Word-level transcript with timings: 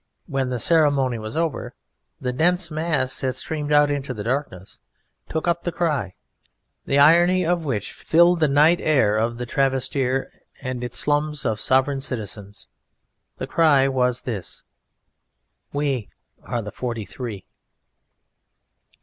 When 0.25 0.49
the 0.49 0.57
ceremony 0.57 1.19
was 1.19 1.37
over 1.37 1.75
the 2.19 2.33
dense 2.33 2.71
mass 2.71 3.21
that 3.21 3.35
streamed 3.35 3.71
out 3.71 3.91
into 3.91 4.15
the 4.15 4.23
darkness 4.23 4.79
took 5.29 5.47
up 5.47 5.63
the 5.63 5.71
cry, 5.71 6.15
the 6.85 6.97
irony 6.97 7.45
of 7.45 7.63
which 7.65 7.93
filled 7.93 8.39
the 8.39 8.47
night 8.47 8.81
air 8.81 9.15
of 9.15 9.37
the 9.37 9.45
Trastevere 9.45 10.31
and 10.59 10.83
its 10.83 10.97
slums 10.97 11.45
of 11.45 11.61
sovereign 11.61 12.01
citizens. 12.01 12.65
The 13.37 13.45
cry 13.45 13.87
was 13.87 14.23
this: 14.23 14.63
"We 15.71 16.09
are 16.41 16.63
the 16.63 16.71
Forty 16.71 17.05
three!" 17.05 17.45